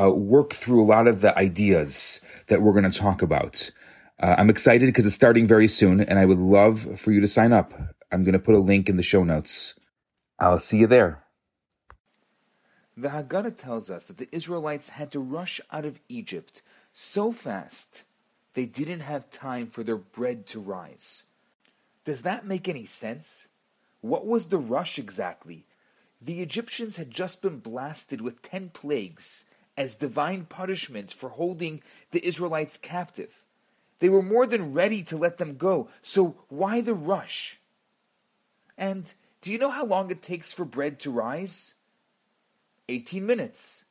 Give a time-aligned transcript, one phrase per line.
[0.00, 3.70] uh, work through a lot of the ideas that we're going to talk about.
[4.20, 7.28] Uh, I'm excited because it's starting very soon, and I would love for you to
[7.28, 7.74] sign up.
[8.12, 9.74] I'm going to put a link in the show notes.
[10.38, 11.24] I'll see you there.
[12.96, 18.02] The Haggadah tells us that the Israelites had to rush out of Egypt so fast
[18.54, 21.24] they didn't have time for their bread to rise.
[22.04, 23.48] Does that make any sense?
[24.00, 25.64] What was the rush exactly?
[26.20, 29.44] The Egyptians had just been blasted with ten plagues
[29.80, 33.42] as divine punishment for holding the Israelites captive.
[33.98, 37.58] They were more than ready to let them go, so why the rush?
[38.76, 41.74] And do you know how long it takes for bread to rise?
[42.90, 43.86] 18 minutes.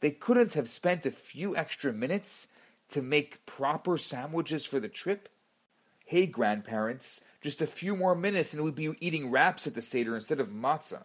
[0.00, 2.48] They couldn't have spent a few extra minutes
[2.88, 5.28] to make proper sandwiches for the trip?
[6.06, 10.14] Hey, grandparents, just a few more minutes and we'd be eating wraps at the Seder
[10.14, 11.04] instead of matzah.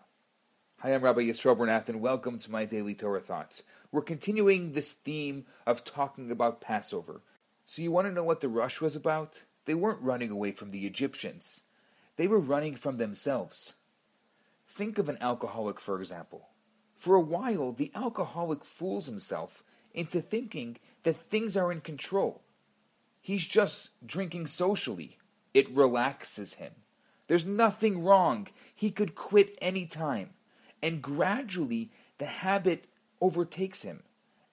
[0.81, 3.63] Hi, I'm Rabbi Yisrael Bernath, and welcome to my Daily Torah Thoughts.
[3.91, 7.21] We're continuing this theme of talking about Passover.
[7.65, 9.43] So, you want to know what the rush was about?
[9.65, 11.63] They weren't running away from the Egyptians,
[12.15, 13.73] they were running from themselves.
[14.69, 16.47] Think of an alcoholic, for example.
[16.95, 22.41] For a while, the alcoholic fools himself into thinking that things are in control.
[23.19, 25.17] He's just drinking socially,
[25.53, 26.71] it relaxes him.
[27.27, 28.47] There's nothing wrong.
[28.73, 30.29] He could quit any time.
[30.81, 32.85] And gradually, the habit
[33.21, 34.03] overtakes him.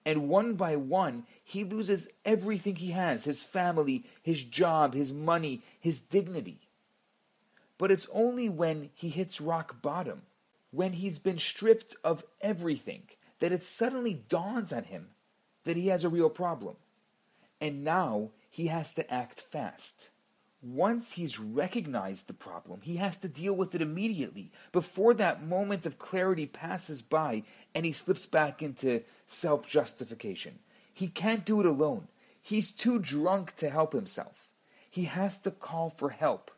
[0.05, 5.61] And one by one, he loses everything he has his family, his job, his money,
[5.79, 6.61] his dignity.
[7.77, 10.23] But it's only when he hits rock bottom,
[10.71, 13.03] when he's been stripped of everything,
[13.39, 15.09] that it suddenly dawns on him
[15.65, 16.77] that he has a real problem.
[17.59, 20.09] And now he has to act fast
[20.73, 25.85] once he's recognized the problem, he has to deal with it immediately before that moment
[25.85, 30.59] of clarity passes by and he slips back into self justification.
[30.93, 32.07] He can't do it alone.
[32.41, 34.49] He's too drunk to help himself.
[34.89, 36.51] He has to call for help.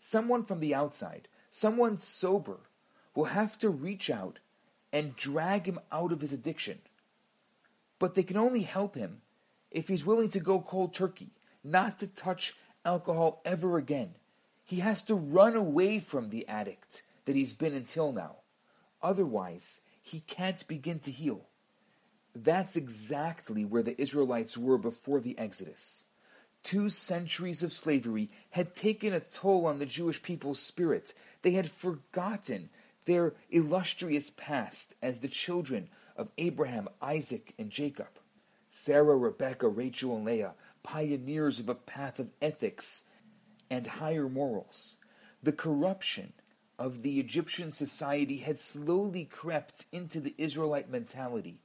[0.00, 2.60] Someone from the outside, someone sober,
[3.14, 4.38] will have to reach out
[4.92, 6.78] and drag him out of his addiction.
[7.98, 9.22] But they can only help him
[9.70, 11.30] if he's willing to go cold turkey,
[11.62, 12.54] not to touch
[12.88, 14.14] alcohol ever again.
[14.64, 18.36] He has to run away from the addict that he's been until now.
[19.02, 21.42] Otherwise, he can't begin to heal.
[22.34, 26.04] That's exactly where the Israelites were before the Exodus.
[26.62, 31.12] Two centuries of slavery had taken a toll on the Jewish people's spirit.
[31.42, 32.70] They had forgotten
[33.04, 38.08] their illustrious past as the children of Abraham, Isaac, and Jacob.
[38.70, 40.54] Sarah, Rebecca, Rachel, and Leah
[40.88, 43.02] pioneers of a path of ethics
[43.68, 44.96] and higher morals.
[45.42, 46.32] The corruption
[46.78, 51.60] of the Egyptian society had slowly crept into the Israelite mentality,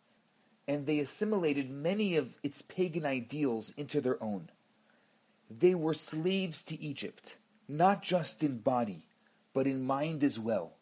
[0.68, 4.50] and they assimilated many of its pagan ideals into their own.
[5.50, 9.08] They were slaves to Egypt, not just in body,
[9.54, 10.74] but in mind as well.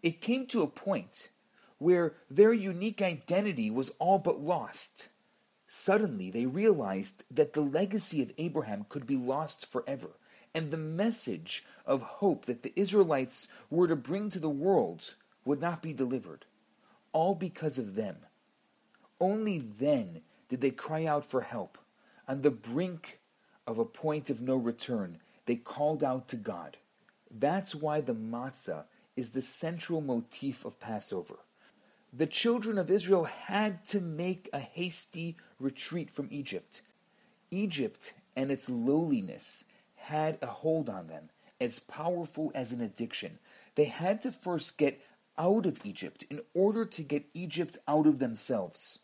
[0.00, 1.30] It came to a point
[1.78, 5.08] where their unique identity was all but lost
[5.76, 10.10] Suddenly, they realized that the legacy of Abraham could be lost forever,
[10.54, 15.60] and the message of hope that the Israelites were to bring to the world would
[15.60, 16.44] not be delivered,
[17.12, 18.18] all because of them.
[19.20, 21.76] Only then did they cry out for help.
[22.28, 23.18] On the brink
[23.66, 26.76] of a point of no return, they called out to God.
[27.28, 28.84] That's why the matzah
[29.16, 31.40] is the central motif of Passover
[32.16, 36.80] the children of Israel had to make a hasty retreat from Egypt.
[37.50, 39.64] Egypt and its lowliness
[39.96, 41.30] had a hold on them,
[41.60, 43.38] as powerful as an addiction.
[43.74, 45.00] They had to first get
[45.36, 49.00] out of Egypt in order to get Egypt out of themselves.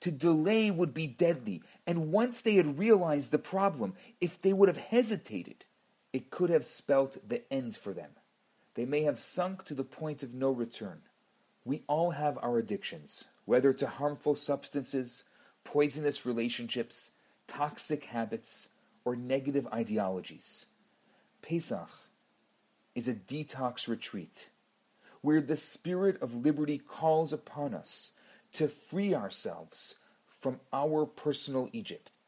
[0.00, 4.68] To delay would be deadly, and once they had realized the problem, if they would
[4.68, 5.64] have hesitated,
[6.12, 8.10] it could have spelt the end for them.
[8.74, 11.02] They may have sunk to the point of no return.
[11.64, 15.24] We all have our addictions, whether to harmful substances,
[15.64, 17.12] poisonous relationships,
[17.46, 18.70] toxic habits,
[19.04, 20.66] or negative ideologies.
[21.40, 21.90] Pesach
[22.94, 24.48] is a detox retreat
[25.20, 28.12] where the spirit of liberty calls upon us
[28.52, 29.94] to free ourselves
[30.28, 32.18] from our personal Egypt.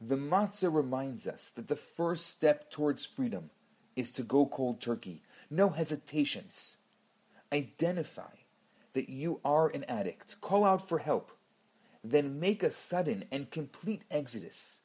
[0.00, 3.50] The matzah reminds us that the first step towards freedom
[3.96, 5.22] is to go cold turkey.
[5.50, 6.76] No hesitations.
[7.50, 8.43] Identify
[8.94, 10.40] that you are an addict.
[10.40, 11.30] Call out for help.
[12.02, 14.80] Then make a sudden and complete exodus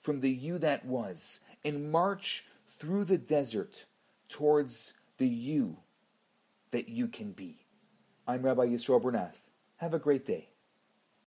[0.00, 2.46] from the you that was and march
[2.78, 3.86] through the desert
[4.28, 5.78] towards the you
[6.70, 7.66] that you can be.
[8.26, 9.48] I'm Rabbi Yisroel Bernath.
[9.76, 10.48] Have a great day.